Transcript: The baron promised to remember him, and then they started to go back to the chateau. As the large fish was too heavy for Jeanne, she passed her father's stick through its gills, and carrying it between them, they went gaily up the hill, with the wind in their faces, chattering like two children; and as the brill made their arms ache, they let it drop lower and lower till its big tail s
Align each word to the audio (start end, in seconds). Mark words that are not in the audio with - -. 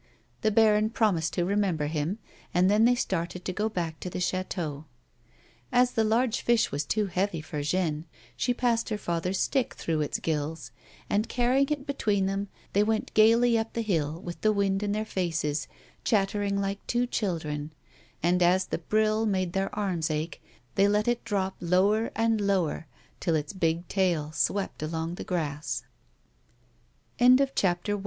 The 0.41 0.49
baron 0.49 0.89
promised 0.89 1.33
to 1.33 1.45
remember 1.45 1.85
him, 1.85 2.17
and 2.55 2.71
then 2.71 2.85
they 2.85 2.95
started 2.95 3.45
to 3.45 3.53
go 3.53 3.69
back 3.69 3.99
to 3.99 4.09
the 4.09 4.19
chateau. 4.19 4.85
As 5.71 5.91
the 5.91 6.03
large 6.03 6.41
fish 6.41 6.71
was 6.71 6.83
too 6.85 7.05
heavy 7.05 7.39
for 7.39 7.61
Jeanne, 7.61 8.05
she 8.35 8.51
passed 8.51 8.89
her 8.89 8.97
father's 8.97 9.39
stick 9.39 9.75
through 9.75 10.01
its 10.01 10.17
gills, 10.17 10.71
and 11.07 11.29
carrying 11.29 11.69
it 11.69 11.85
between 11.85 12.25
them, 12.25 12.47
they 12.73 12.81
went 12.81 13.13
gaily 13.13 13.59
up 13.59 13.73
the 13.73 13.83
hill, 13.83 14.19
with 14.19 14.41
the 14.41 14.51
wind 14.51 14.81
in 14.81 14.91
their 14.91 15.05
faces, 15.05 15.67
chattering 16.03 16.59
like 16.59 16.79
two 16.87 17.05
children; 17.05 17.71
and 18.23 18.41
as 18.41 18.65
the 18.65 18.79
brill 18.79 19.27
made 19.27 19.53
their 19.53 19.69
arms 19.77 20.09
ache, 20.09 20.41
they 20.73 20.87
let 20.87 21.07
it 21.07 21.23
drop 21.23 21.55
lower 21.59 22.09
and 22.15 22.41
lower 22.41 22.87
till 23.19 23.35
its 23.35 23.53
big 23.53 23.87
tail 23.87 24.31
s 24.33 24.51